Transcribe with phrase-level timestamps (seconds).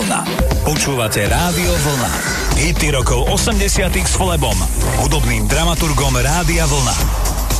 [0.00, 0.24] Vlna.
[0.64, 2.08] Počúvate Rádio Vlna.
[2.56, 4.56] Hity rokov 80 s Flebom,
[5.04, 6.96] hudobným dramaturgom Rádia Vlna.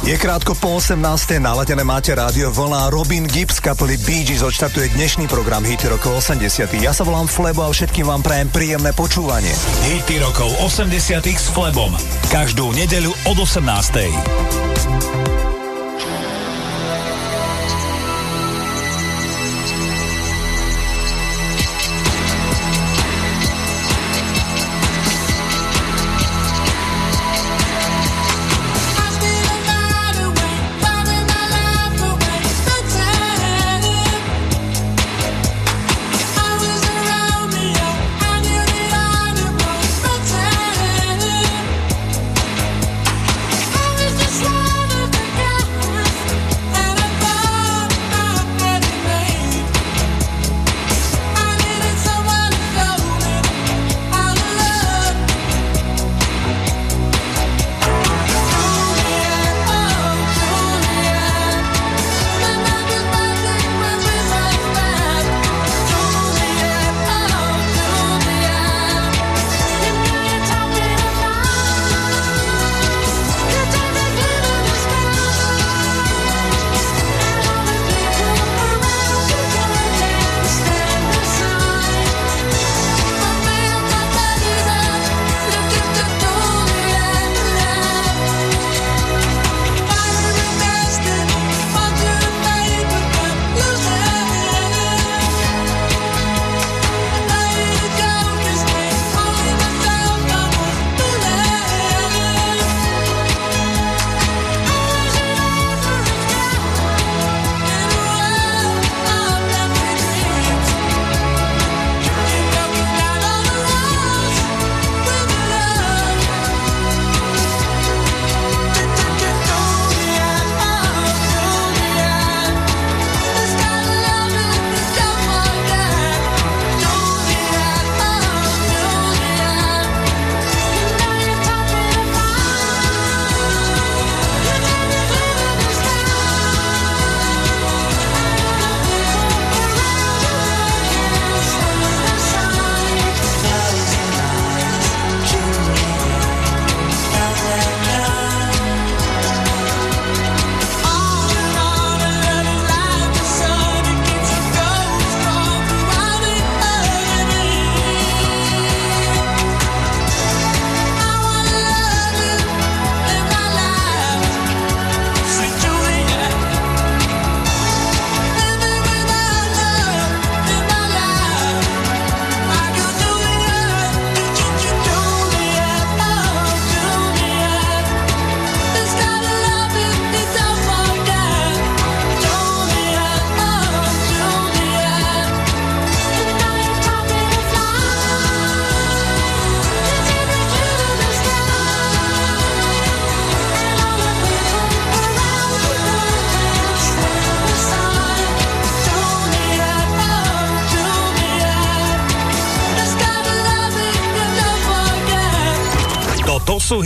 [0.09, 0.97] Je krátko po 18.
[1.37, 2.89] naladené máte rádio Vlna.
[2.89, 6.81] Robin Gibbs kapely Bee Gees odštartuje dnešný program Hity rokov 80.
[6.81, 9.53] Ja sa volám Flebo a všetkým vám prajem príjemné počúvanie.
[9.93, 11.93] Hity rokov 80 s Flebom.
[12.33, 15.30] Každú nedeľu od 18.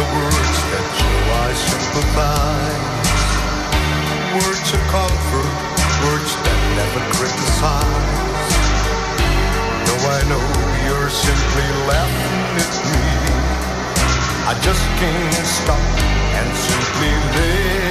[0.00, 3.32] the words that show I sympathize.
[4.40, 5.56] Words of comfort,
[6.08, 8.56] words that never criticize.
[9.84, 10.46] Though I know
[10.86, 13.08] you're simply laughing at me,
[14.48, 15.84] I just can't stop
[16.38, 17.89] and simply live.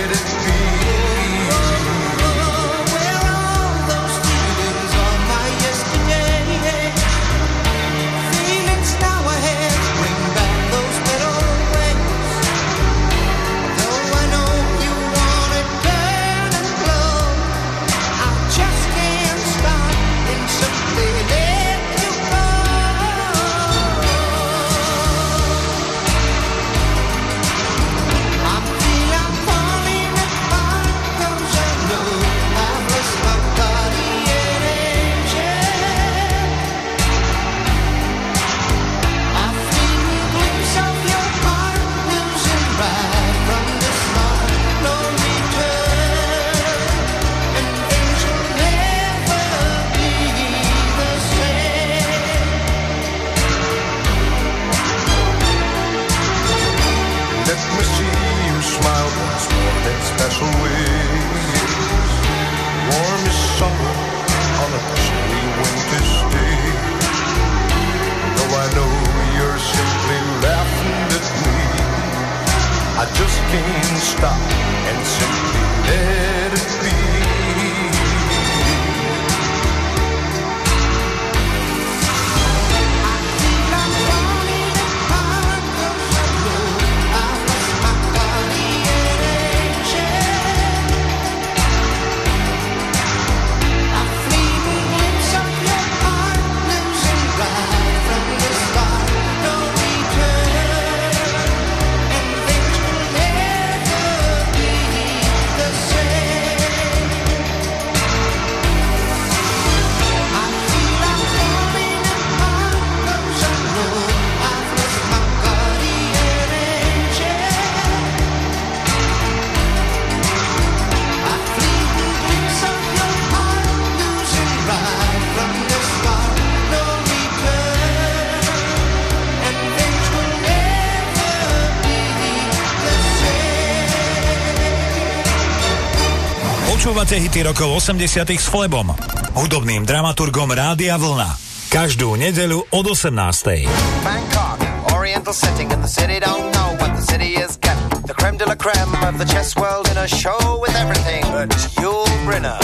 [137.19, 138.95] Hity rokov 80 s Flebom,
[139.35, 141.27] hudobným dramaturgom Rádia Vlna.
[141.67, 143.67] Každú nedeľu od 18.
[144.07, 144.59] Bangkok,
[144.95, 147.91] oriental setting in the city don't know what the city is getting.
[148.07, 151.51] The creme de la creme of the chess world in a show with everything but
[151.83, 152.57] Yul Brynner.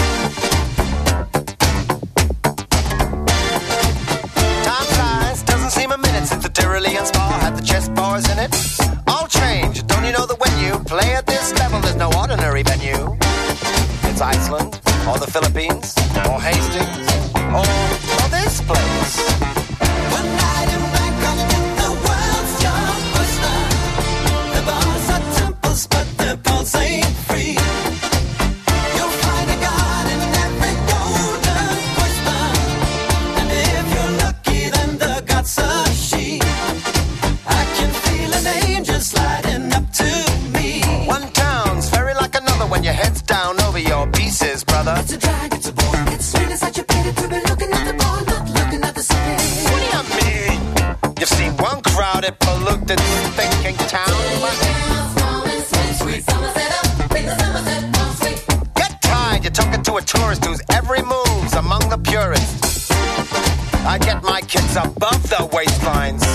[4.64, 8.40] Time flies, doesn't seem a minute since the Tyrolean Spa had the chess bars in
[8.40, 8.56] it.
[9.06, 12.64] All change, don't you know that when you play at this level, there's no ordinary
[12.64, 13.20] venue?
[14.16, 14.80] It's Iceland,
[15.10, 15.94] or the Philippines,
[16.30, 17.12] or Hastings,
[17.52, 17.85] or,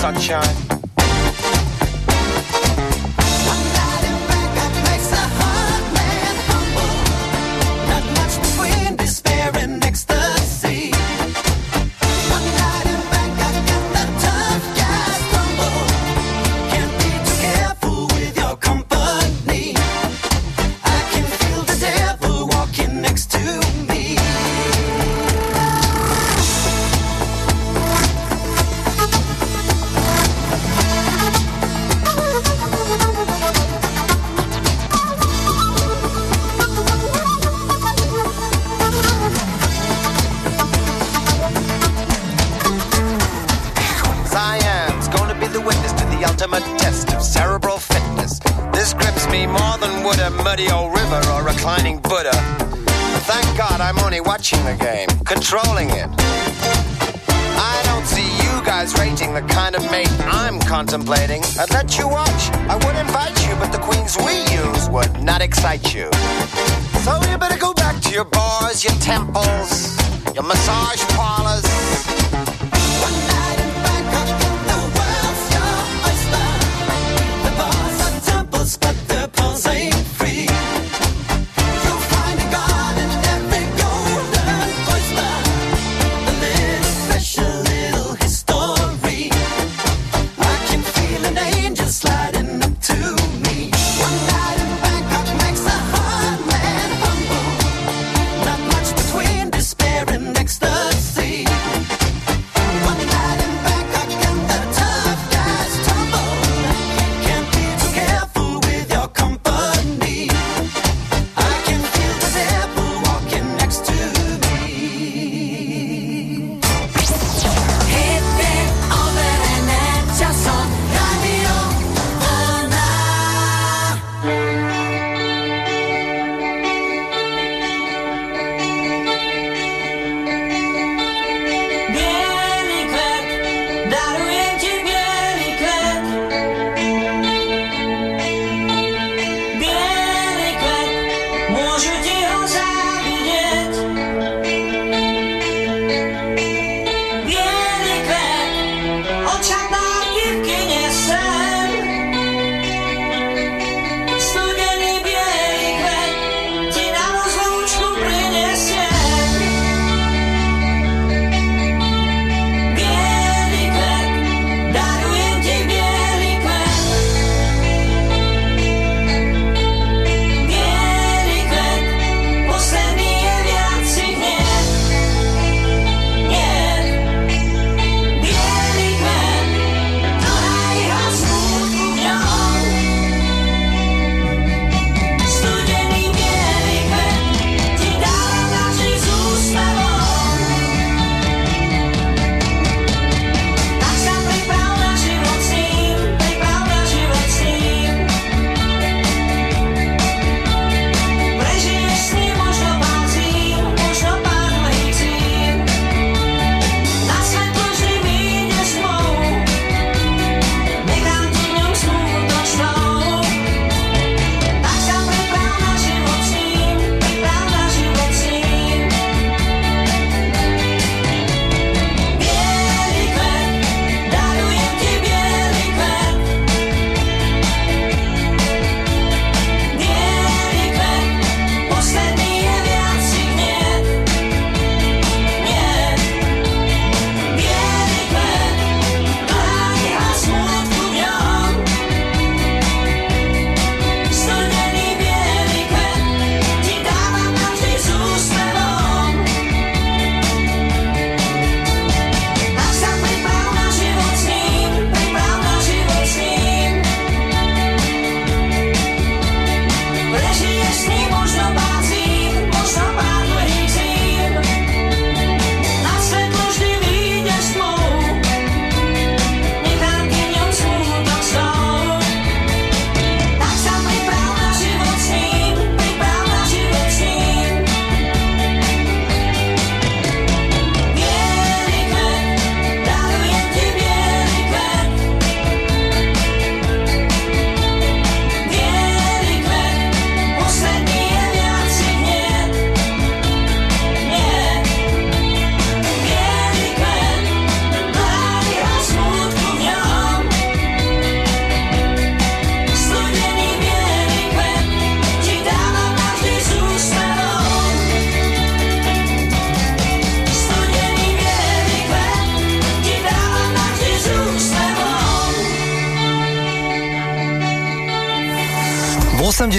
[0.01, 0.70] sunshine.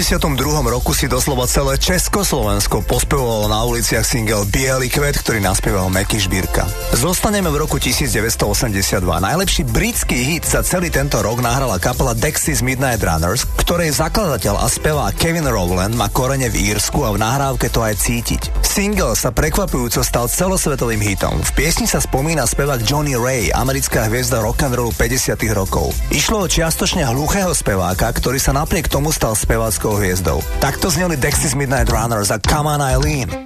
[0.03, 0.35] 82.
[0.67, 6.67] roku si doslova celé Československo pospevovalo na uliciach single Bielý kvet, ktorý naspieval Meky Žbírka.
[6.91, 8.99] Zostaneme v roku 1982.
[8.99, 14.67] Najlepší britský hit za celý tento rok nahrala kapela Dexys Midnight Runners, ktorej zakladateľ a
[14.67, 18.51] spevá Kevin Rowland má korene v Írsku a v nahrávke to aj cítiť.
[18.59, 21.39] Single sa prekvapujúco stal celosvetovým hitom.
[21.39, 25.39] V piesni sa spomína spevák Johnny Ray, americká hviezda rock'n'rollu 50.
[25.55, 25.95] rokov.
[26.11, 30.41] Išlo o čiastočne hluchého speváka, ktorý sa napriek tomu stal speváckou hviezdou.
[30.59, 33.42] Takto zneli Dexys Midnight Runners a Come on Eileen.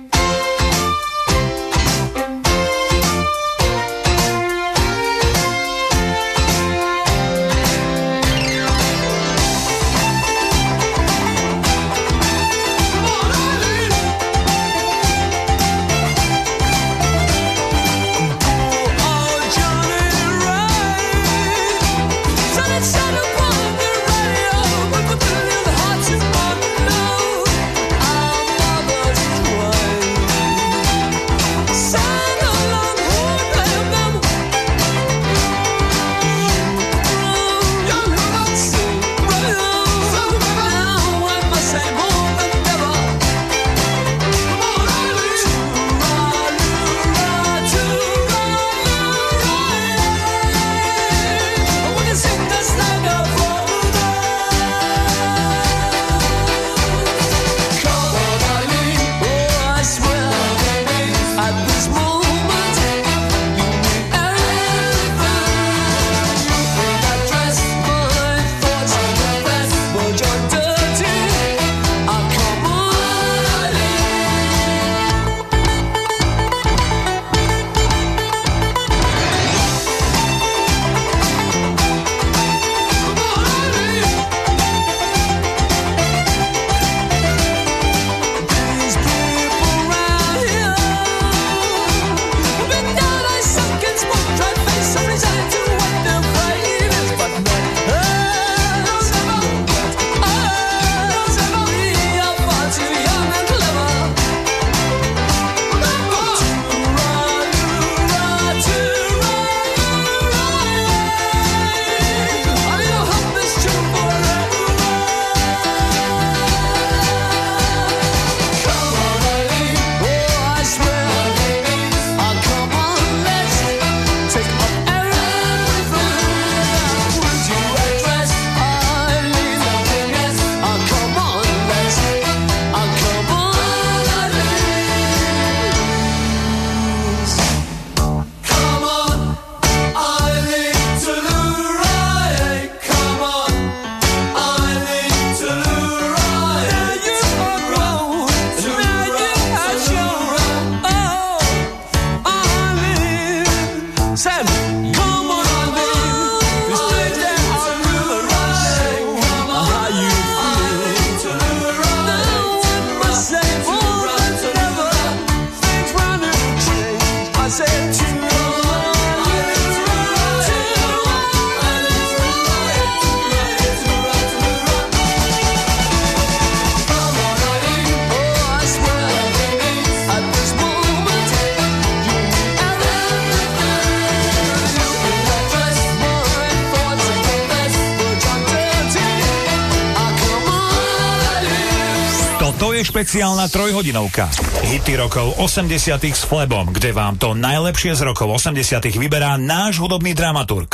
[192.97, 194.25] špeciálna trojhodinovka.
[194.65, 198.57] Hity rokov 80 s Flebom, kde vám to najlepšie z rokov 80
[198.97, 200.65] vyberá náš hudobný dramaturg.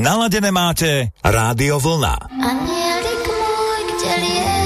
[0.00, 2.32] Naladené máte Rádio Vlna.
[2.32, 4.65] Anielik môj, kde liek?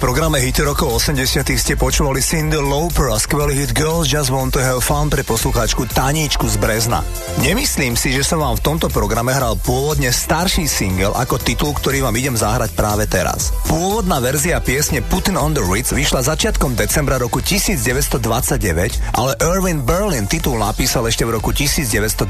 [0.00, 4.60] programe Hity rokov 80 ste počúvali Cindy Lauper a skvelý hit Girls Just Want to
[4.64, 7.04] Have Fun pre poslucháčku Taníčku z Brezna.
[7.44, 12.00] Nemyslím si, že som vám v tomto programe hral pôvodne starší single ako titul, ktorý
[12.00, 13.52] vám idem zahrať práve teraz.
[13.68, 20.24] Pôvodná verzia piesne Putin on the Ritz vyšla začiatkom decembra roku 1929, ale Irvin Berlin
[20.24, 22.24] titul napísal ešte v roku 1927.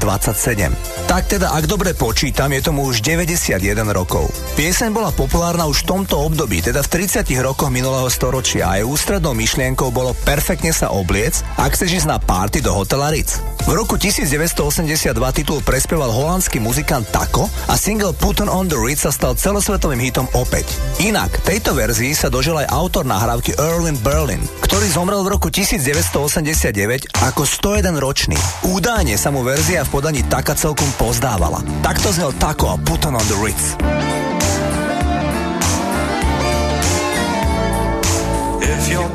[1.07, 3.63] Tak teda, ak dobre počítam, je tomu už 91
[3.95, 4.27] rokov.
[4.59, 8.87] Pieseň bola populárna už v tomto období, teda v 30 rokoch minulého storočia a jej
[8.87, 13.43] ústrednou myšlienkou bolo perfektne sa obliec, ak chceš ísť na party do hotela Ritz.
[13.67, 19.11] V roku 1982 titul prespieval holandský muzikant Taco a single Put on the Ritz sa
[19.13, 20.65] stal celosvetovým hitom opäť.
[21.03, 27.13] Inak, tejto verzii sa dožil aj autor nahrávky Erwin Berlin, ktorý zomrel v roku 1989
[27.21, 28.39] ako 101 ročný.
[28.65, 31.61] Údajne sa mu verzia v podaní Taka celkom pozdávala.
[31.85, 34.00] Takto znel Taco a Put on the Ritz.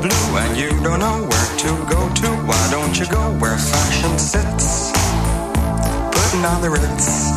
[0.09, 4.17] Blue and you don't know where to go to, why don't you go where fashion
[4.17, 4.91] sits?
[6.15, 7.31] Putting on the ritz.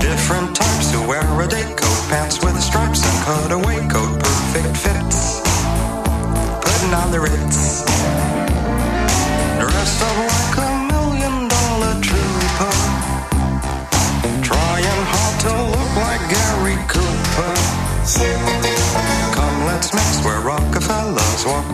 [0.00, 5.40] Different types who wear a day coat, pants with stripes and cutaway coat, perfect fits.
[6.64, 7.84] Putting on the ritz.
[9.60, 10.39] Dressed up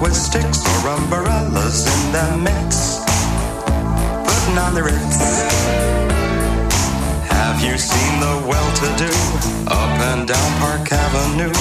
[0.00, 3.00] with sticks or umbrellas in their mix.
[4.26, 5.16] Putting on the ritz.
[7.28, 9.12] Have you seen the well-to-do
[9.68, 11.54] up and down Park Avenue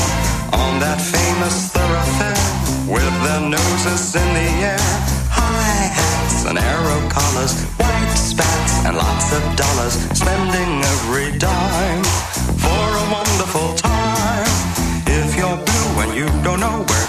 [0.52, 2.44] on that famous thoroughfare
[2.92, 4.88] with their noses in the air?
[5.32, 12.04] High hats and arrow collars, white spats and lots of dollars, spending every dime
[12.60, 14.48] for a wonderful time.
[15.08, 16.95] If you're blue and you don't know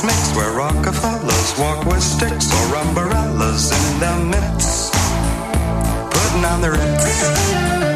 [0.00, 4.92] Mix where Rockefellers walk with sticks or umbrellas in their midst.
[6.10, 7.91] Putting on the ritz.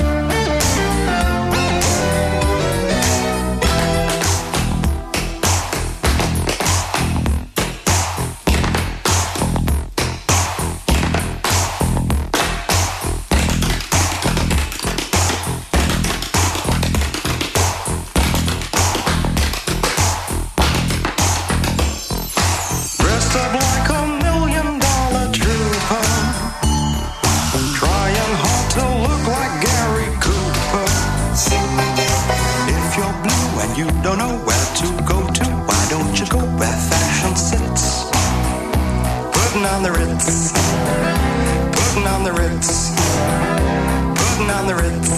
[44.56, 45.10] On the ritz.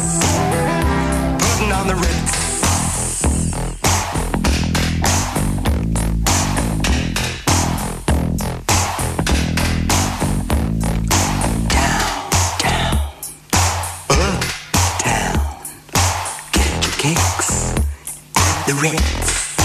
[1.39, 2.39] Putting on the ritz.
[18.67, 19.57] The Ritz.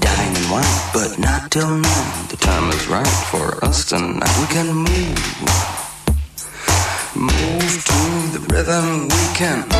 [0.00, 2.26] Dine and wine, but not till nine.
[2.28, 4.36] The time is right for us tonight.
[4.40, 5.69] We can move.
[8.60, 9.79] Rhythm we can.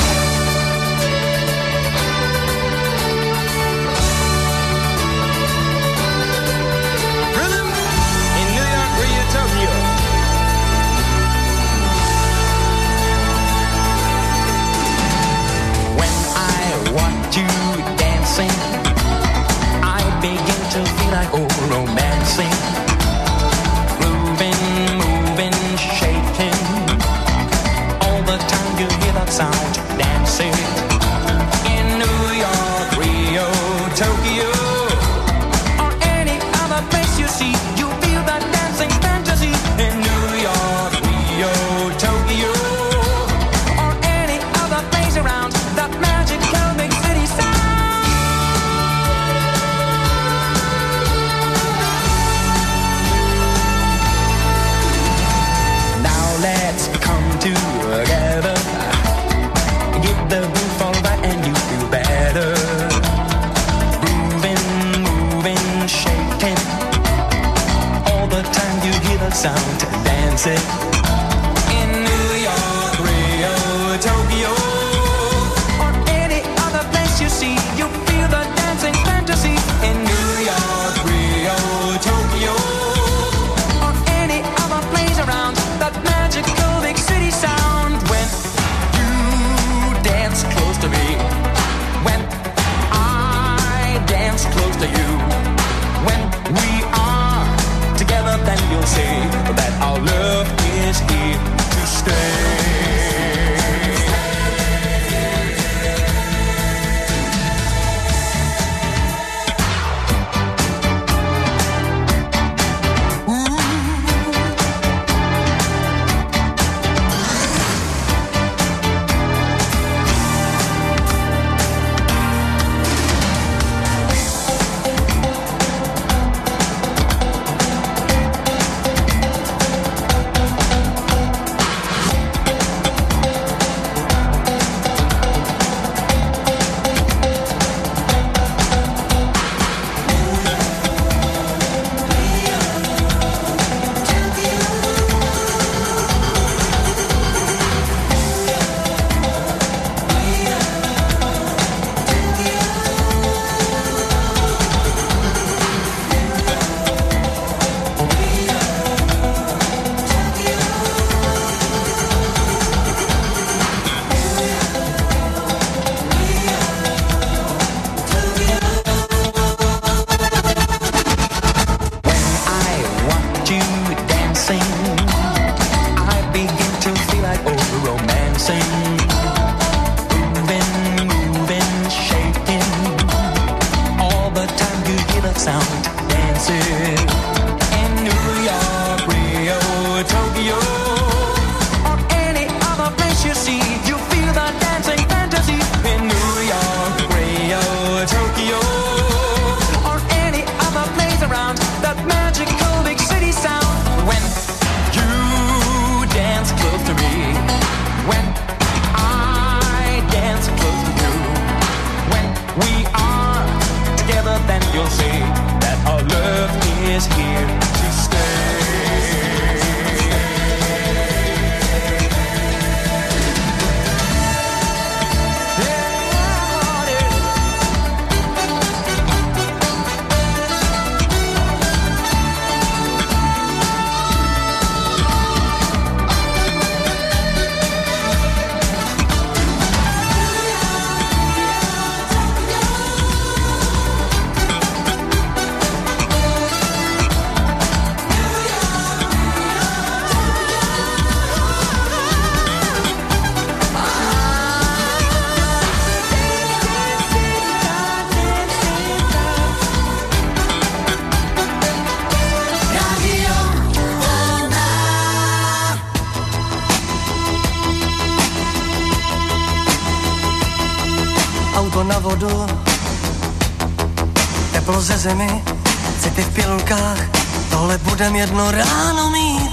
[278.21, 279.51] jedno ráno mít.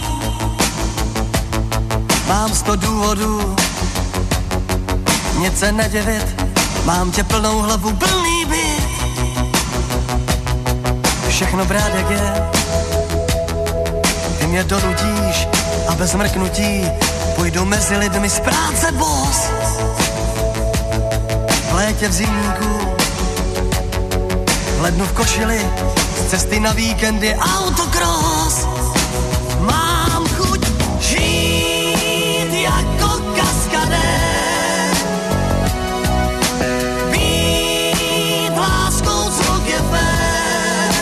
[2.28, 3.56] Mám sto důvodů,
[5.38, 6.42] nic se nedivit,
[6.84, 8.88] mám tě plnou hlavu, plný byt.
[11.28, 12.50] Všechno brát jak je,
[14.38, 15.48] ty mě donudíš
[15.88, 16.84] a bez mrknutí
[17.36, 19.38] půjdu mezi lidmi z práce bos.
[21.70, 22.78] V létě v zimníku,
[24.78, 25.70] v lednu v košili,
[26.16, 28.37] z cesty na víkendy autokros.
[29.70, 30.60] Mám chuť
[31.00, 34.10] žít jako kaskadé,
[37.10, 40.94] Být láskou z je fér.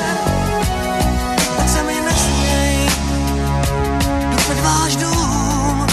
[1.57, 2.91] Tak se mi nesměj,
[4.31, 5.87] jdu před váš dům.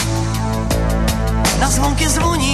[1.59, 2.52] Na zvonky zvoní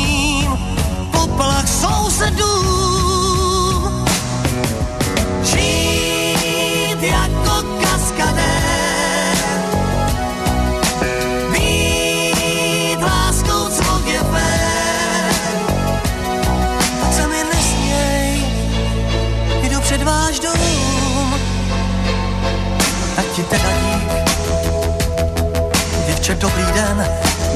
[26.29, 27.07] Vlček, dobrý den,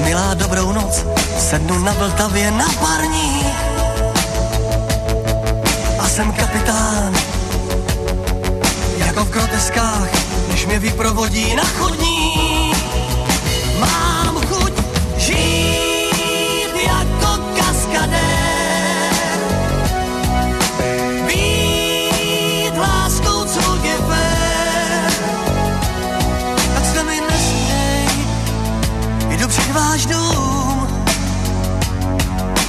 [0.03, 1.05] milá dobrou noc,
[1.37, 3.45] sednu na Vltavě na parní
[5.99, 7.13] a jsem kapitán,
[8.97, 10.09] jako v groteskách,
[10.47, 12.12] když mě vyprovodí na chodní.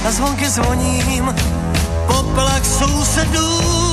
[0.05, 1.35] Na zvonky zvoním,
[2.07, 3.84] poplach sousedům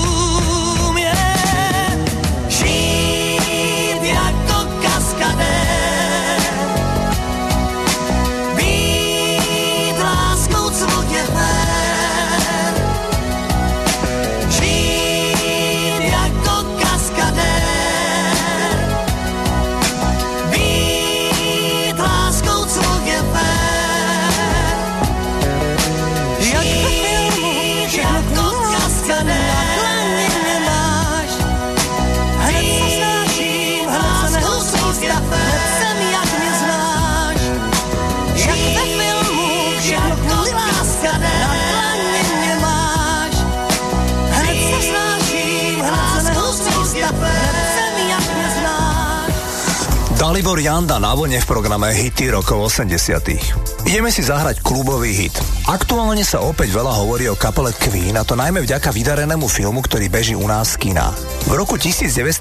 [50.32, 55.36] Dalibor Janda na vlne v programe Hity rokov 80 Ideme si zahrať klubový hit.
[55.68, 60.08] Aktuálne sa opäť veľa hovorí o kapele Queen a to najmä vďaka vydarenému filmu, ktorý
[60.08, 61.12] beží u nás v kinách.
[61.44, 62.40] V roku 1980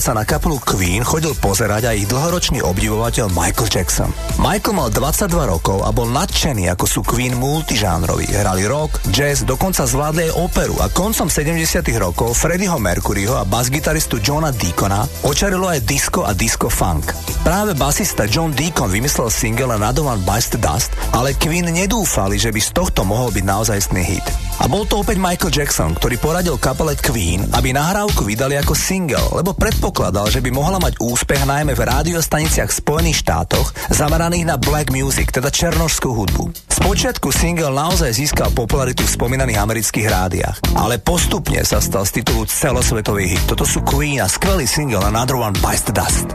[0.00, 4.08] sa na kapelu Queen chodil pozerať aj ich dlhoročný obdivovateľ Michael Jackson.
[4.40, 8.32] Michael mal 22 rokov a bol nadšený, ako sú Queen multižánroví.
[8.32, 11.60] Hrali rock, jazz, dokonca zvládli aj operu a koncom 70
[12.00, 17.29] rokov Freddieho Mercuryho a basgitaristu Johna Deacona očarilo aj disco a disco funk.
[17.40, 22.52] Práve basista John Deacon vymyslel single Another One Bites the Dust, ale Queen nedúfali, že
[22.52, 24.26] by z tohto mohol byť naozajstný hit.
[24.60, 29.40] A bol to opäť Michael Jackson, ktorý poradil kapele Queen, aby nahrávku vydali ako single,
[29.40, 34.92] lebo predpokladal, že by mohla mať úspech najmä v rádiostaniciach Spojených štátoch zameraných na black
[34.92, 36.52] music, teda černožskú hudbu.
[36.68, 42.44] Spočiatku single naozaj získal popularitu v spomínaných amerických rádiách, ale postupne sa stal z titulu
[42.44, 43.48] celosvetový hit.
[43.48, 46.28] Toto sú Queen a skvelý single Another One Bites the Dust.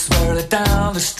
[0.00, 0.94] Walks barely down.
[0.94, 1.19] The street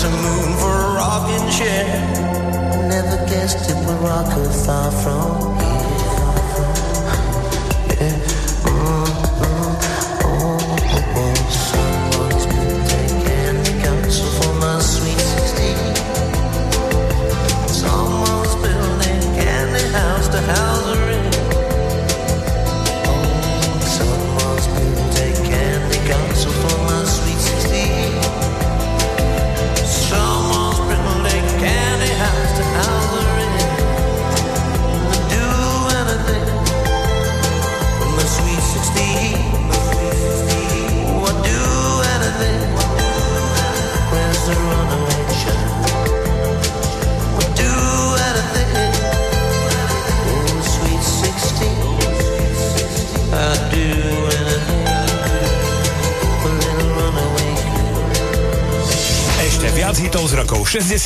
[0.00, 1.84] there's a moon for a rocking chair.
[2.88, 5.57] Never guessed it would rock her far from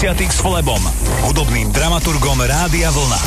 [0.00, 0.32] 90.
[0.32, 0.80] s Flebom,
[1.28, 3.20] hudobným dramaturgom Rádia Vlna.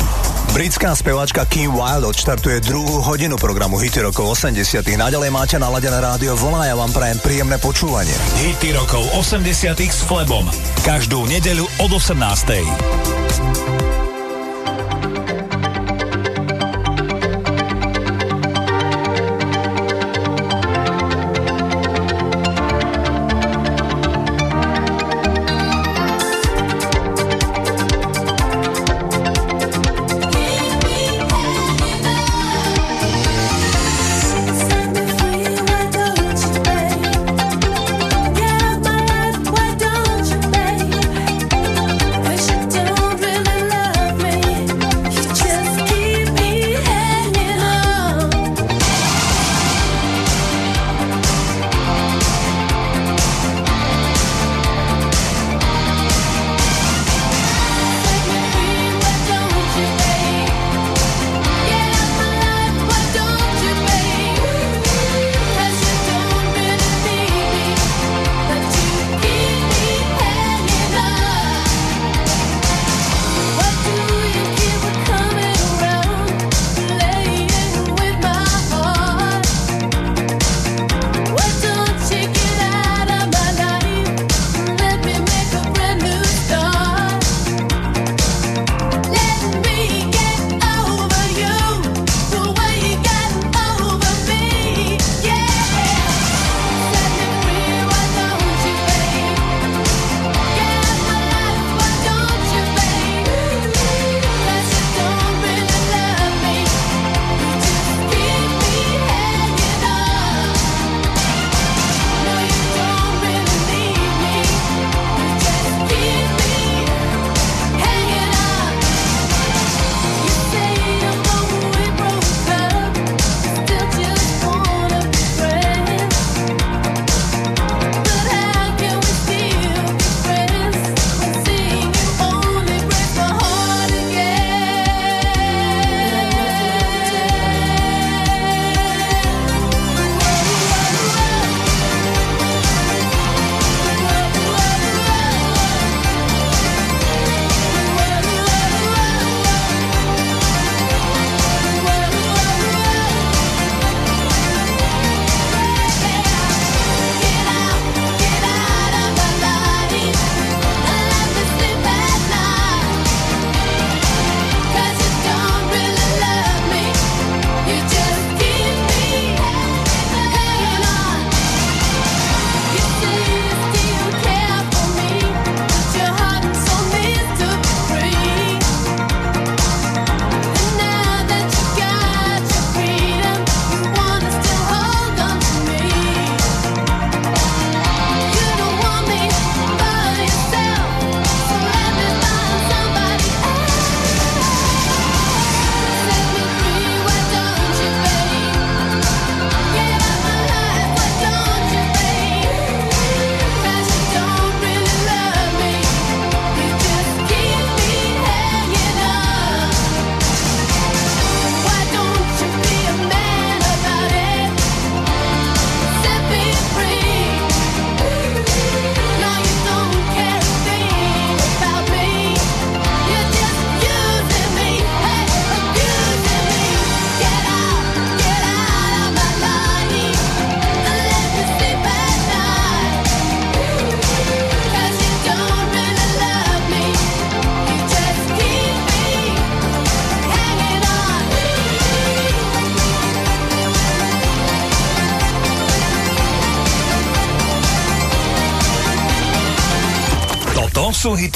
[0.58, 4.82] Britská speváčka Kim Wilde odštartuje druhú hodinu programu Hity rokov 80.
[4.82, 8.10] Naďalej máte naladené rádio Vlna a ja vám prajem príjemné počúvanie.
[8.42, 9.70] Hity rokov 80.
[9.86, 10.50] s Flebom.
[10.82, 13.03] Každú nedeľu od 18.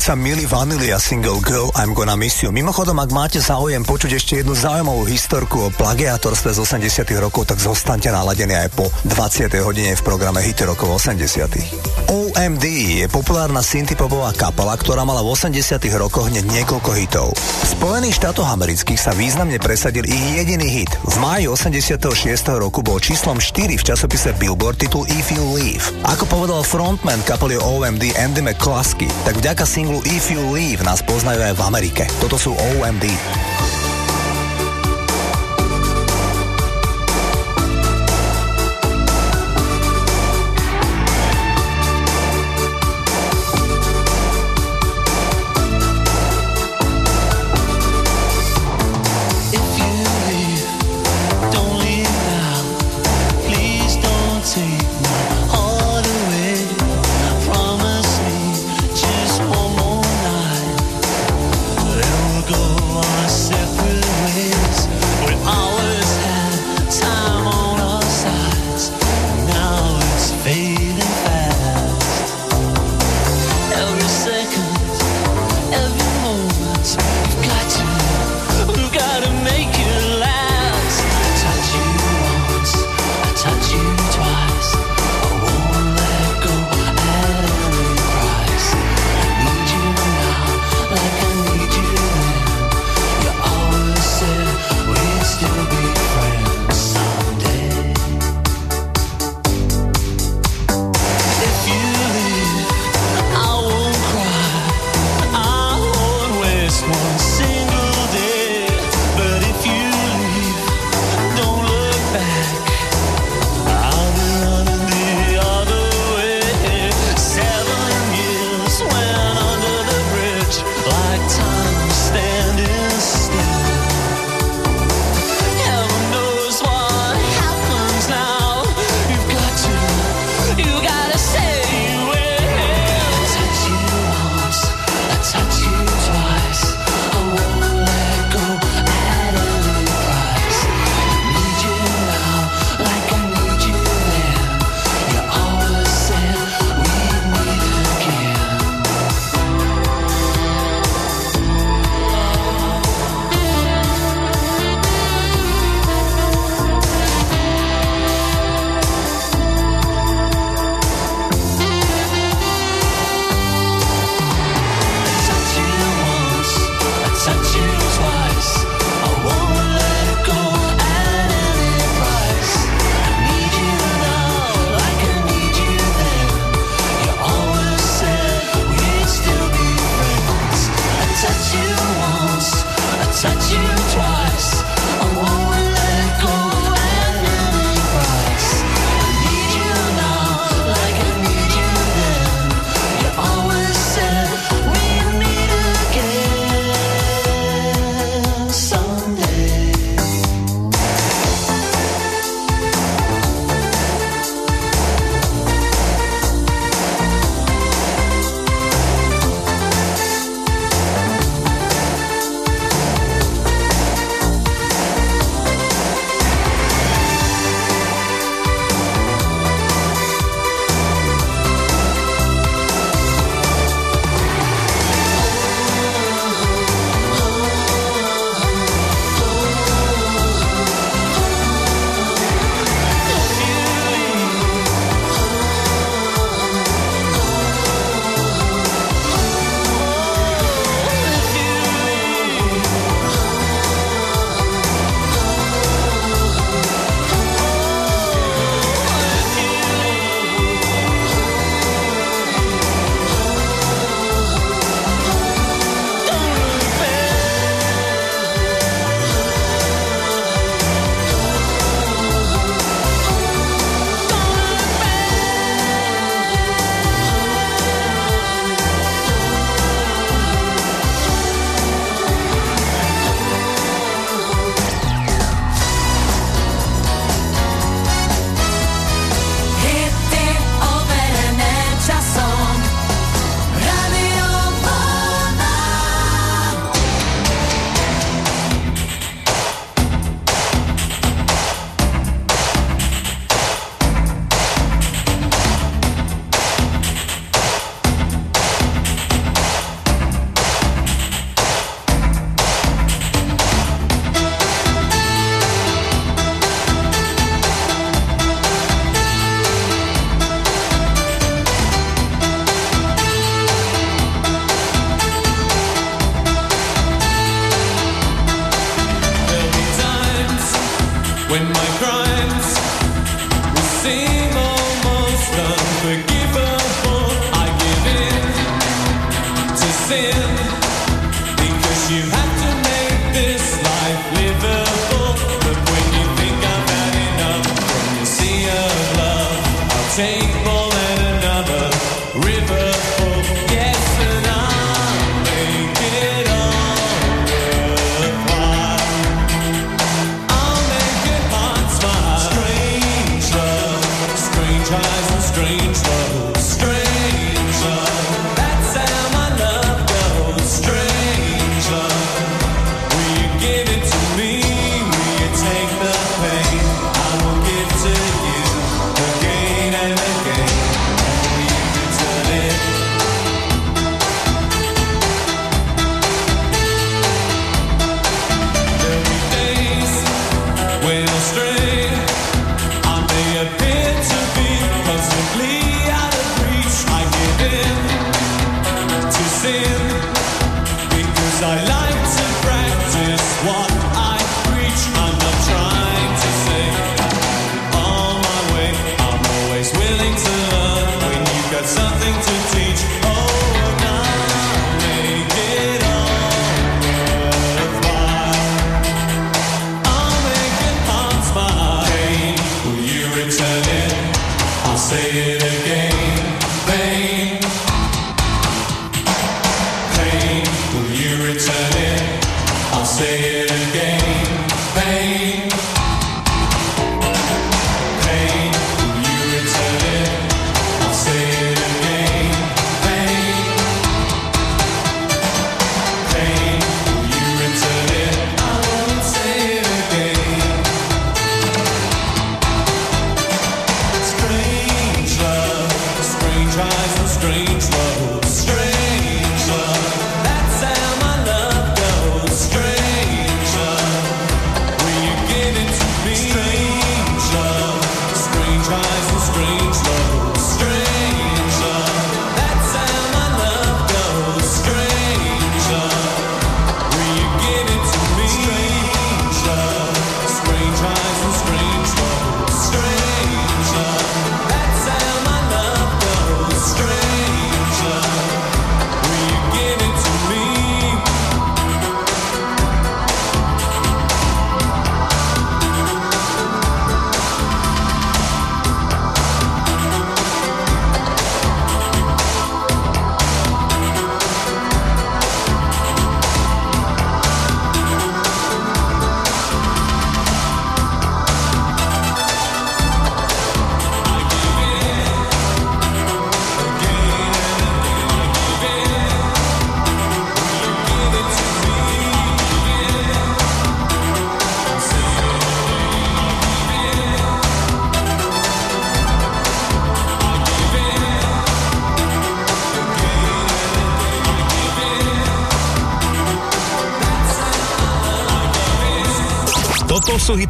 [0.00, 2.48] sa Milly Vanilli a single Girl I'm Gonna Miss You.
[2.48, 7.60] Mimochodom, ak máte záujem počuť ešte jednu zaujímavú historku o plagiátorstve z 80 rokov, tak
[7.60, 9.52] zostaňte naladení aj po 20.
[9.60, 11.89] hodine v programe Hity rokov 80.
[12.30, 12.64] OMD
[13.02, 17.28] je populárna synthpopová kapela, ktorá mala v 80 rokoch hneď niekoľko hitov.
[17.34, 20.90] V Spojených štátoch amerických sa významne presadil ich jediný hit.
[21.02, 21.98] V máji 86.
[22.54, 25.82] roku bol číslom 4 v časopise Billboard titul If You Leave.
[26.06, 31.42] Ako povedal frontman kapely OMD Andy McCluskey, tak vďaka singlu If You Leave nás poznajú
[31.42, 32.06] aj v Amerike.
[32.22, 33.10] Toto sú OMD.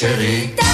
[0.00, 0.69] chérie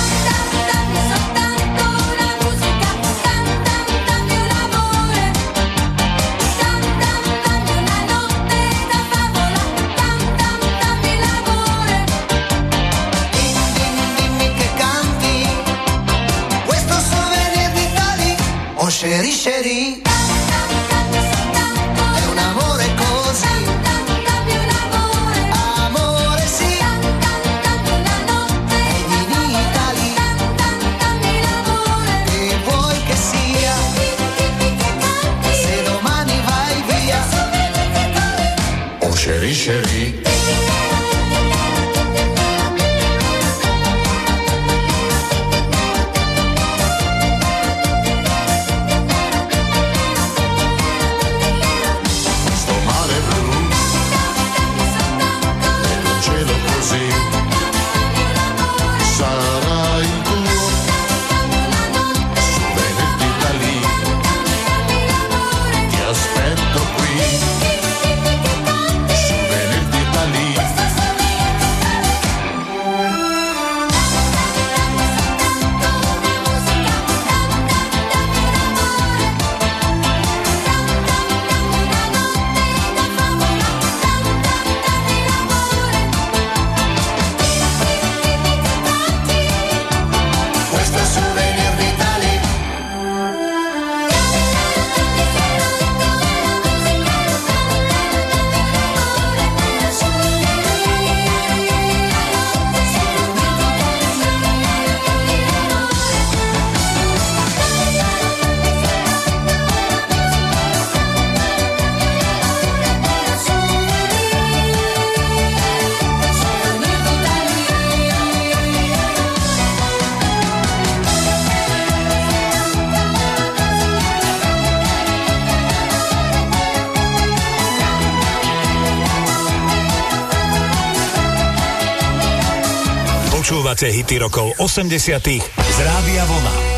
[134.58, 135.24] 80
[135.70, 136.75] z Rádia Vlna.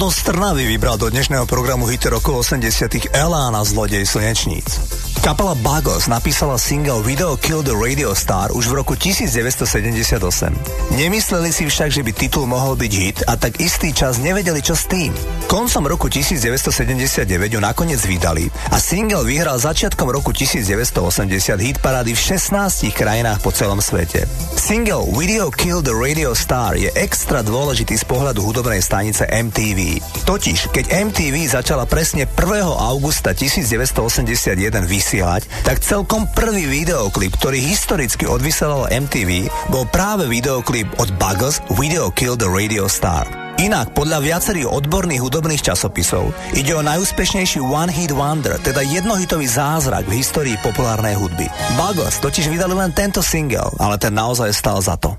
[0.00, 4.80] Rado z Trnavy vybral do dnešného programu hity rokov 80 Elána Zlodej slnečníc.
[5.20, 10.16] Kapela Bagos napísala single Video Kill the Radio Star už v roku 1978.
[10.96, 14.72] Nemysleli si však, že by titul mohol byť hit a tak istý čas nevedeli, čo
[14.72, 15.12] s tým.
[15.50, 22.38] Koncom roku 1979 ju nakoniec vydali a single vyhral začiatkom roku 1980 hit parády v
[22.38, 24.30] 16 krajinách po celom svete.
[24.54, 29.98] Single Video Kill the Radio Star je extra dôležitý z pohľadu hudobnej stanice MTV.
[30.22, 32.38] Totiž, keď MTV začala presne 1.
[32.70, 34.54] augusta 1981
[34.86, 42.06] vysielať, tak celkom prvý videoklip, ktorý historicky odvysielal MTV, bol práve videoklip od Buggles Video
[42.14, 43.49] Kill the Radio Star.
[43.60, 50.08] Inak, podľa viacerých odborných hudobných časopisov, ide o najúspešnejší One Hit Wonder, teda jednohitový zázrak
[50.08, 51.44] v histórii populárnej hudby.
[51.76, 55.12] Buggles totiž vydali len tento single, ale ten naozaj stal za to.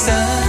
[0.00, 0.39] さ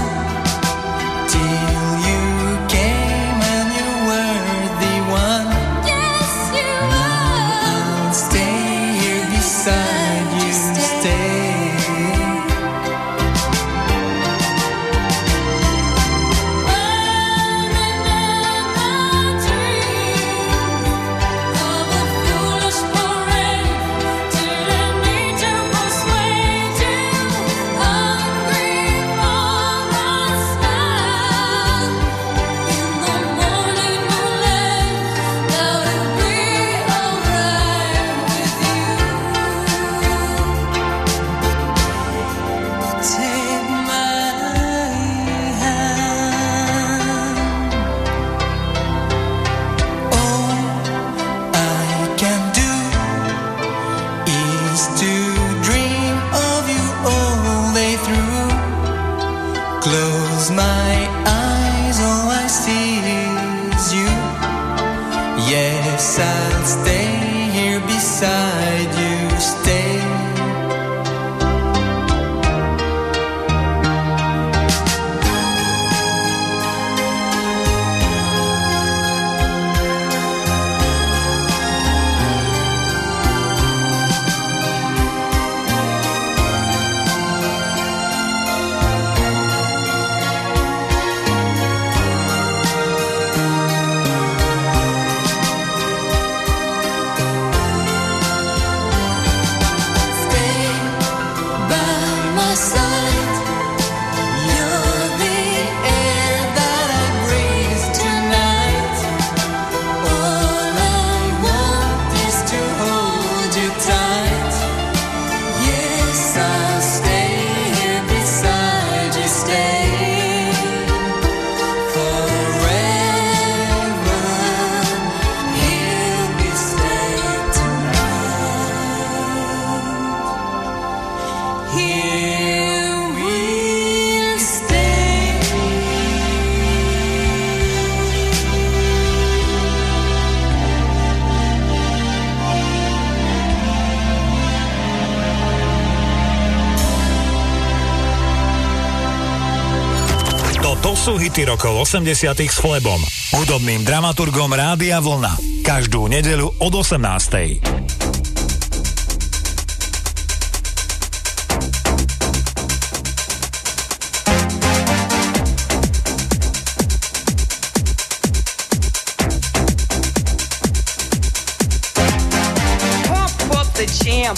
[151.62, 152.98] rokov 80 s Flebom,
[153.38, 155.62] hudobným dramaturgom Rádia Vlna.
[155.62, 157.62] Každú nedeľu od 18.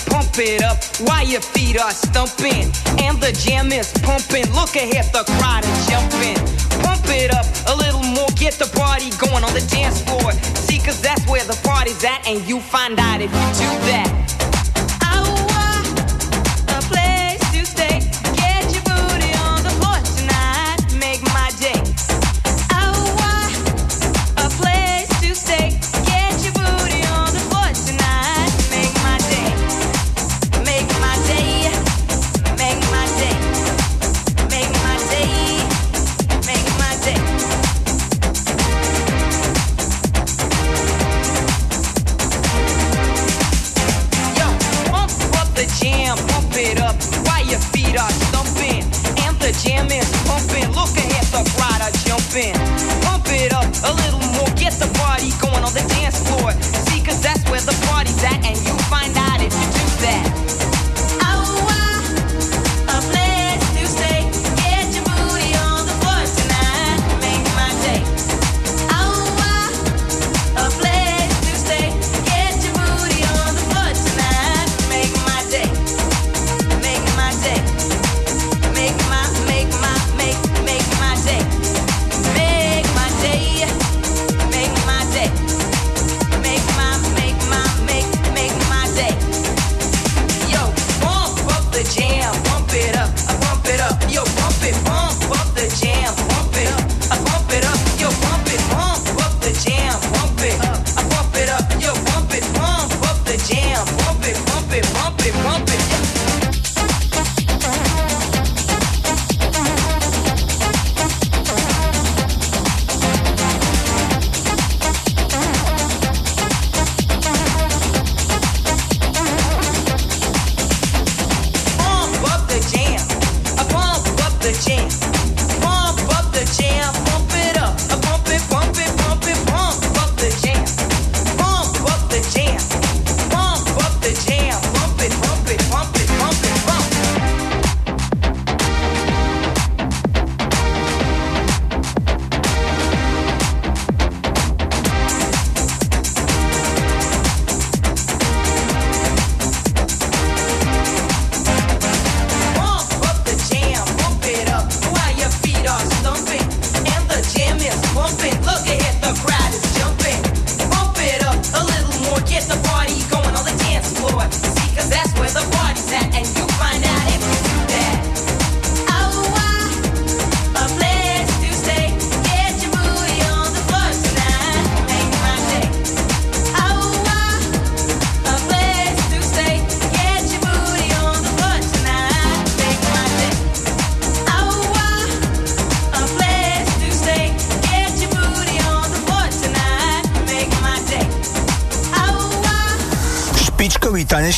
[0.10, 2.68] pump it up while your feet are stumping.
[3.00, 4.50] And the jam is pumping.
[4.52, 6.52] Look ahead, the crowd is jumping.
[7.31, 10.31] up a little more, get the party going on the dance floor.
[10.55, 14.12] See, cause that's where the party's at, and you find out if you do that.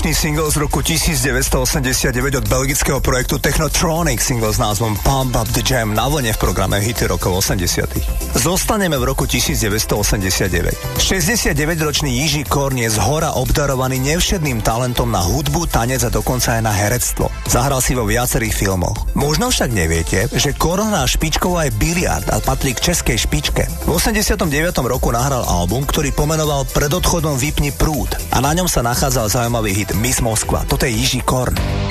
[0.06, 5.65] Tanečný single z roku 1989 od belgického projektu Technotronic single s názvom Pump Up the
[5.65, 11.02] Jam na vlne v programe Hity rokov 80 Zostaneme v roku 1989.
[11.02, 16.61] 69-ročný Jiří Korn je z hora obdarovaný nevšedným talentom na hudbu, tanec a dokonca aj
[16.61, 17.34] na herectvo.
[17.49, 19.10] Zahral si vo viacerých filmoch.
[19.18, 23.65] Možno však neviete, že Korn hrá špičkovo aj biliard a patrí k českej špičke.
[23.90, 24.45] V 89.
[24.86, 29.73] roku nahral album, ktorý pomenoval Pred odchodom vypni prúd a na ňom sa nachádzal zaujímavý
[29.73, 30.65] hit Miss Moskva.
[30.65, 31.85] Toto je Jiří Korn.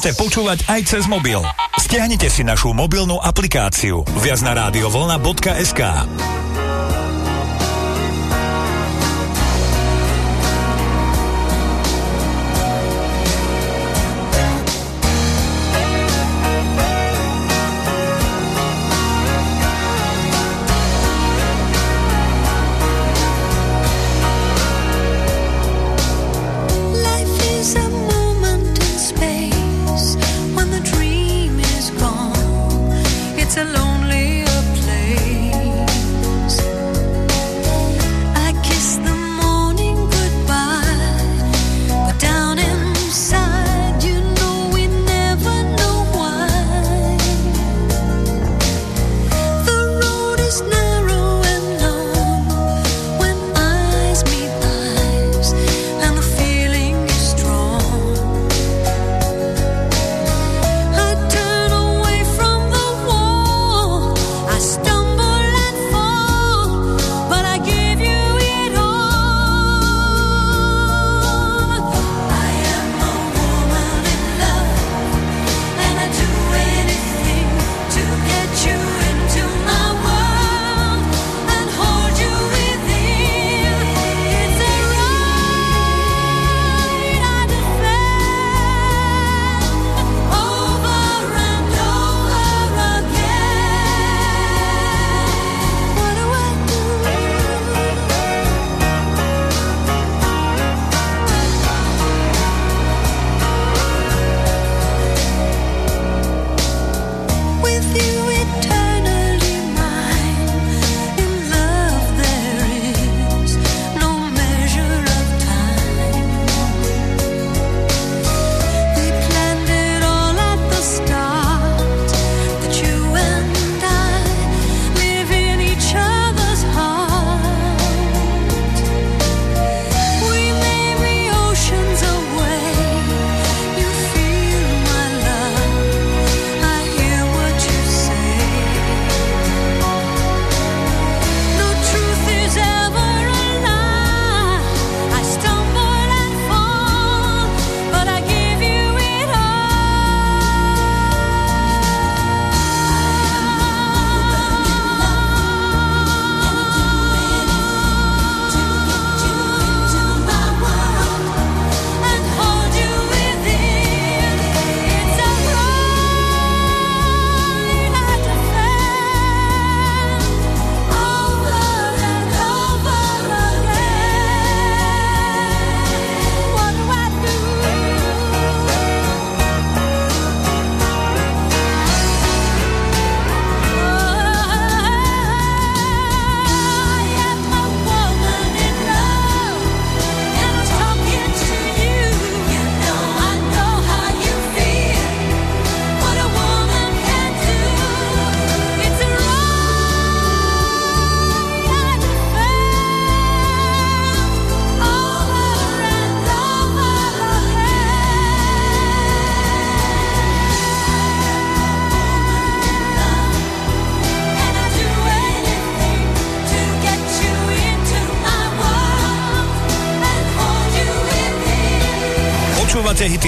[0.00, 1.44] Môžete počúvať aj cez mobil.
[1.76, 6.39] Stiahnite si našu mobilnú aplikáciu viac na radiovlna.sk.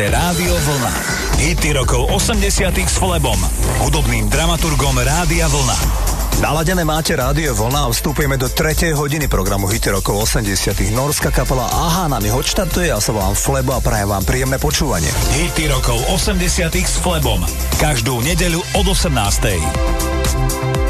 [0.00, 0.92] počúvate Rádio Vlna.
[1.44, 3.36] Hity rokov 80 s Flebom,
[3.84, 5.76] hudobným dramaturgom Rádia Vlna.
[6.40, 8.96] Naladené máte Rádio Vlna a vstupujeme do 3.
[8.96, 13.84] hodiny programu Hity rokov 80 Norská kapela Aha nami odštartuje, ja sa vám Flebo a
[13.84, 15.12] prajem vám príjemné počúvanie.
[15.36, 17.44] Hity rokov 80 s Flebom.
[17.76, 20.89] Každú nedeľu od 18.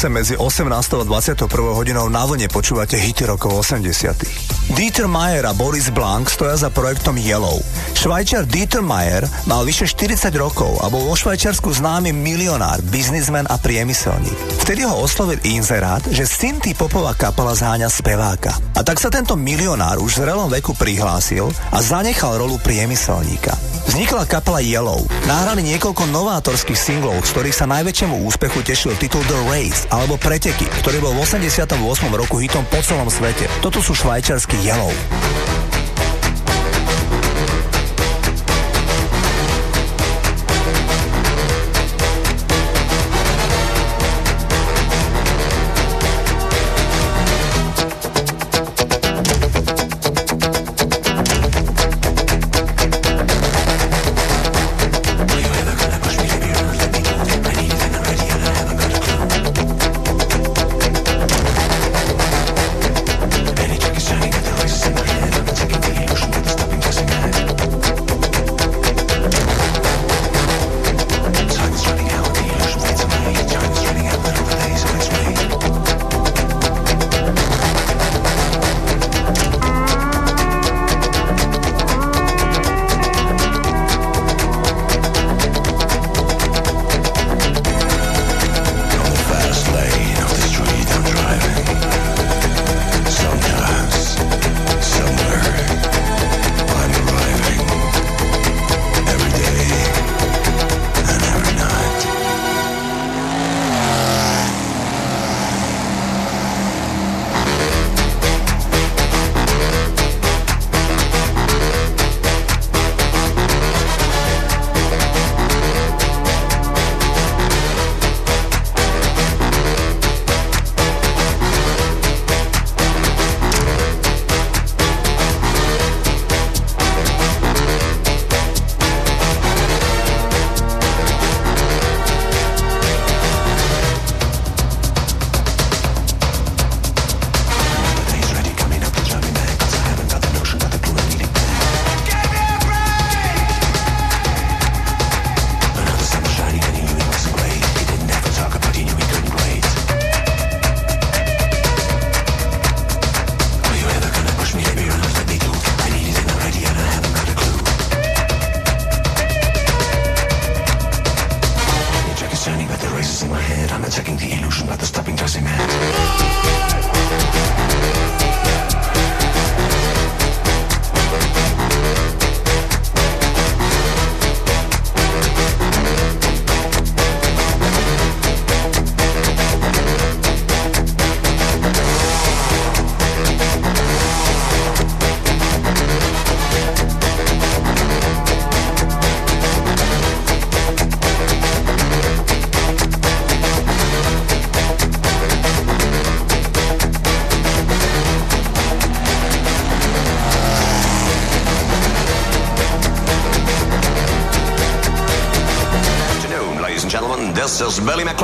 [0.00, 0.64] čase medzi 18.
[0.96, 1.44] a 21.
[1.76, 4.72] hodinou na vlne počúvate hity rokov 80.
[4.72, 7.60] Dieter Mayer a Boris Blank stoja za projektom Yellow.
[7.92, 13.60] Švajčiar Dieter Mayer mal vyše 40 rokov a bol vo Švajčiarsku známy milionár, biznismen a
[13.60, 14.64] priemyselník.
[14.64, 18.56] Vtedy ho oslovil inzerát, že Synthie popová kapela zháňa speváka.
[18.72, 23.52] A tak sa tento milionár už v zrelom veku prihlásil a zanechal rolu priemyselníka.
[23.90, 25.02] Vznikla kapela Yellow.
[25.26, 30.70] Nahrali niekoľko novátorských singlov, z ktorých sa najväčšiemu úspechu tešil titul The Race alebo Preteky,
[30.86, 31.74] ktorý bol v 88.
[32.14, 33.50] roku hitom po celom svete.
[33.58, 34.94] Toto sú švajčiarsky Yellow.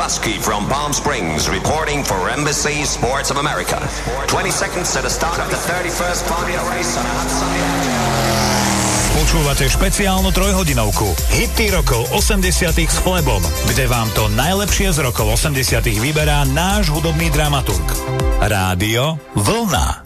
[0.06, 3.74] McCluskey from Palm Springs reporting for Embassy Sports of America.
[4.28, 7.14] 20 seconds to the start of the 31st Formula race on a
[9.18, 15.82] Počúvate špeciálnu trojhodinovku Hity rokov 80 s Flebom, kde vám to najlepšie z rokov 80
[15.98, 17.90] vyberá náš hudobný dramaturg.
[18.38, 20.05] Rádio Vlna.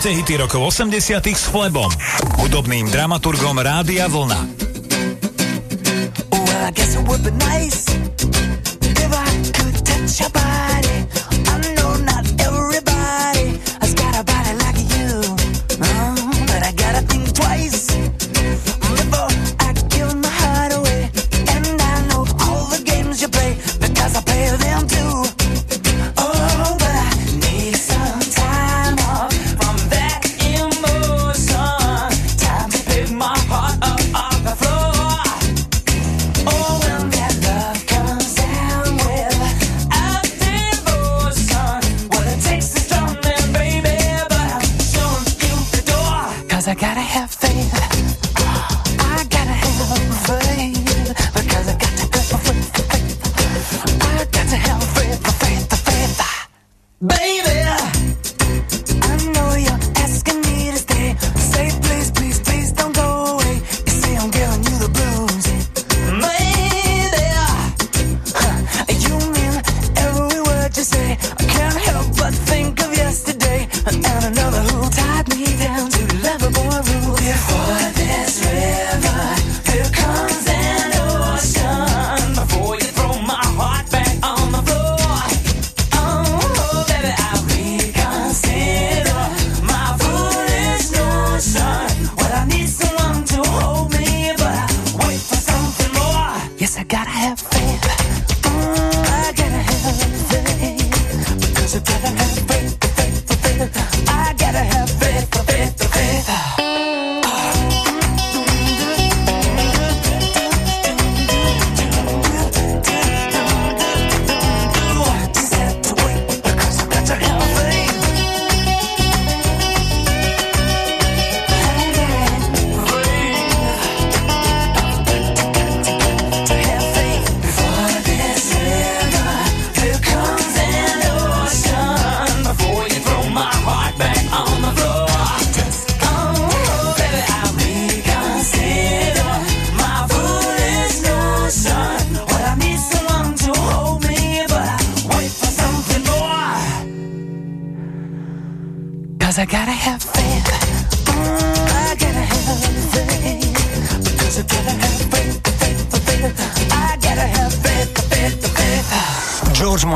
[0.00, 1.92] Počúvate hity rokov 80 s Flebom,
[2.40, 4.48] hudobným dramaturgom Rádia Vlna.
[6.32, 7.89] Well, I guess it would be nice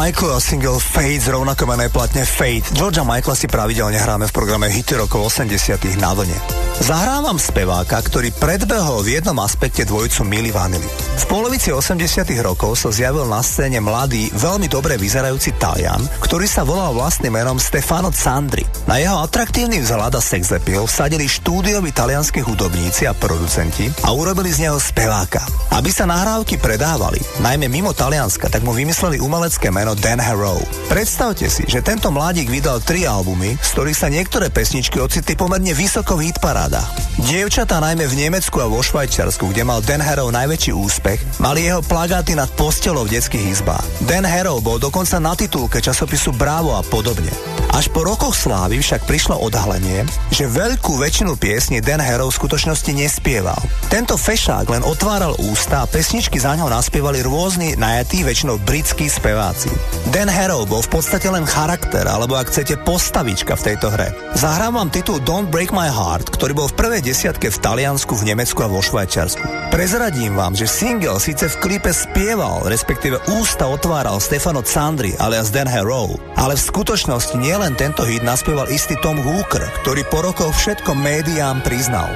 [0.05, 2.77] Michael a single Fade z rovnako menej platne Fade.
[2.77, 6.37] Georgia Michaela si pravidelne hráme v programe Hity rokov 80 na vlne.
[6.85, 10.85] Zahrávam speváka, ktorý predbehol v jednom aspekte dvojicu Milli Vanilli.
[11.17, 12.05] V polovici 80
[12.45, 17.57] rokov sa zjavil na scéne mladý, veľmi dobre vyzerajúci Talian, ktorý sa volal vlastným menom
[17.57, 18.67] Stefano Sandri.
[18.85, 24.53] Na jeho atraktívny vzhľad a sex appeal vsadili štúdioví talianskí hudobníci a producenti a urobili
[24.53, 25.49] z neho speváka.
[25.73, 30.61] Aby sa nahrávky predávali, najmä mimo Talianska, tak mu vymysleli umelecké meno Dan Harrow.
[30.91, 35.73] Predstavte si, že tento mladík vydal tri albumy, z ktorých sa niektoré pesničky ocitli pomerne
[35.73, 36.87] vysoko v hitparádach.
[37.25, 41.81] Dievčatá najmä v Nemecku a vo Švajčiarsku, kde mal Dan Harrow najväčší úspech, mali jeho
[41.81, 43.87] plagáty nad postelou v detských izbách.
[44.05, 47.31] Dan Harrow bol dokonca na titulke časopisu Bravo a podobne.
[47.75, 52.87] Až po rokoch slávy však prišlo odhalenie, že veľkú väčšinu piesní Dan Harrow v skutočnosti
[52.95, 53.59] nespieval.
[53.91, 59.75] Tento fešák len otváral ústa a pesničky za ňou naspievali rôzni najatí, väčšinou britskí speváci.
[60.13, 64.13] Dan Harrow bol v podstate len charakter, alebo ak chcete postavička v tejto hre.
[64.37, 68.31] Zahrám vám titul Don't Break My Heart, ktorý bol v prvej desiatke v Taliansku, v
[68.31, 69.73] Nemecku a vo Švajčiarsku.
[69.75, 75.67] Prezradím vám, že single síce v klipe spieval, respektíve ústa otváral Stefano Sandri alias Dan
[75.67, 80.95] Harrow, ale v skutočnosti nielen tento hit naspieval istý Tom Hooker, ktorý po rokoch všetko
[80.95, 82.07] médiám priznal.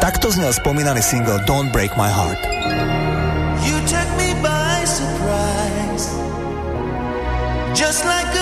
[0.00, 3.11] Takto znel spomínaný single Don't Break My Heart.
[7.82, 8.41] Just like a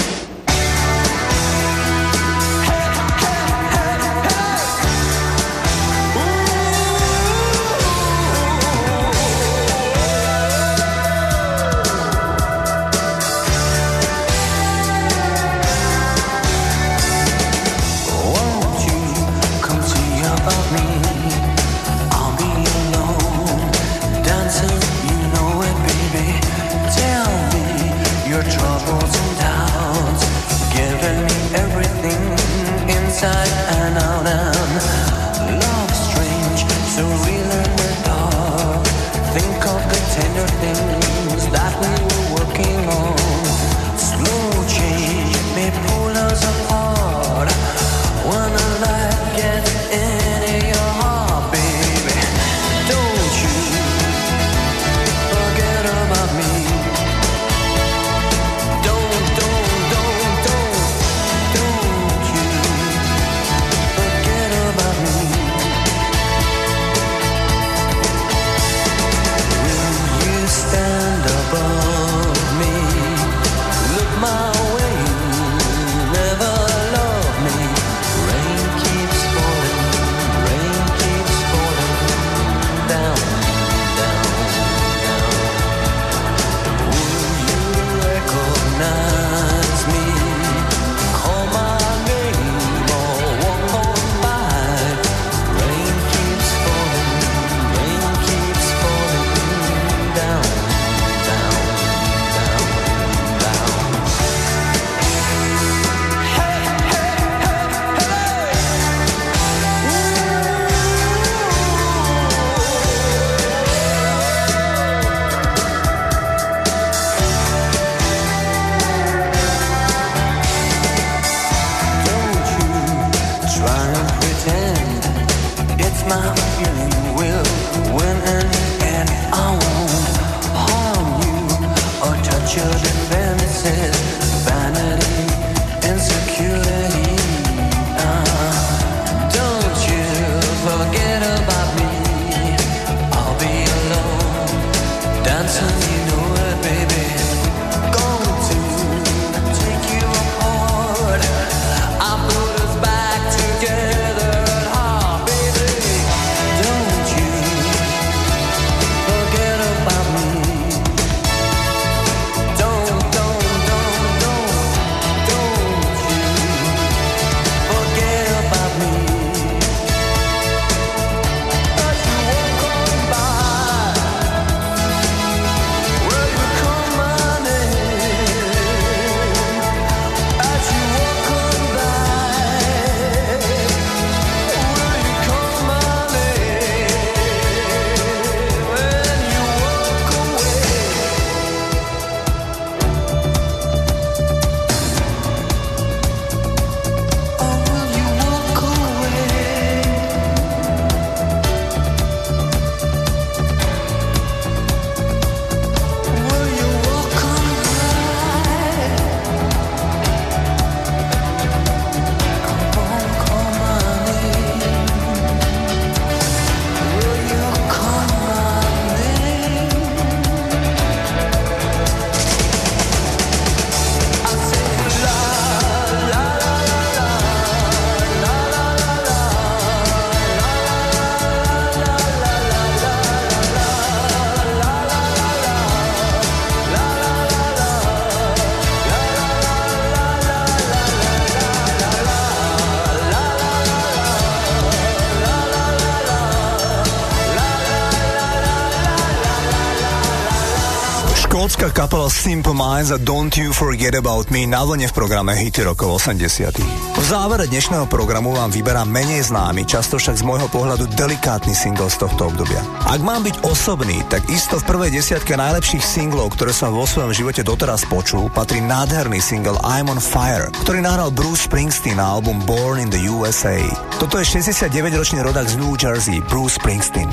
[251.91, 255.99] kapela Simple Minds a Don't You Forget About Me na vlne v programe Hity rokov
[255.99, 256.55] 80.
[256.95, 261.91] V závere dnešného programu vám vyberám menej známy, často však z môjho pohľadu delikátny single
[261.91, 262.63] z tohto obdobia.
[262.87, 267.11] Ak mám byť osobný, tak isto v prvej desiatke najlepších singlov, ktoré som vo svojom
[267.11, 272.39] živote doteraz počul, patrí nádherný single I'm on Fire, ktorý nahral Bruce Springsteen na album
[272.47, 273.59] Born in the USA.
[273.99, 277.11] Toto je 69-ročný rodak z New Jersey, Bruce Springsteen.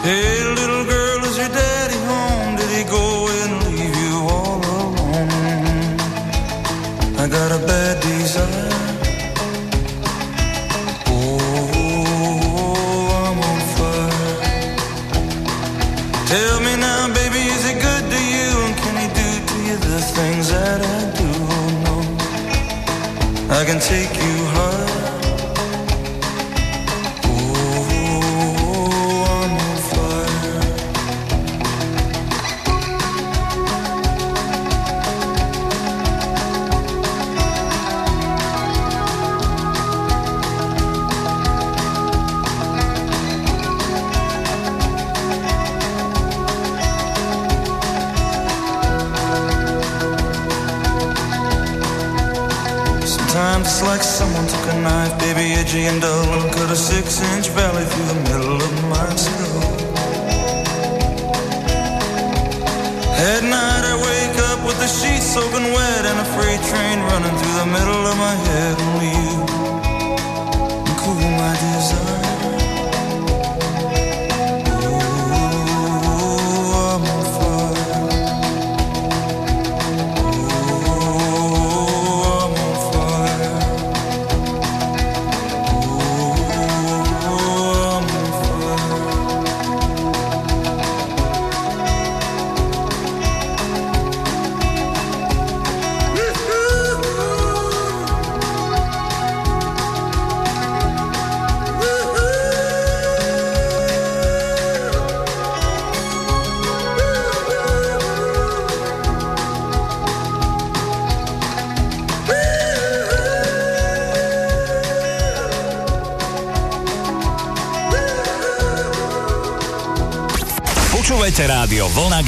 [0.00, 0.73] Hey,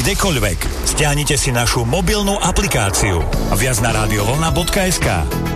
[0.07, 0.87] kdekoľvek.
[0.87, 3.27] Stiahnite si našu mobilnú aplikáciu.
[3.59, 5.56] Viac na radiovolna.sk.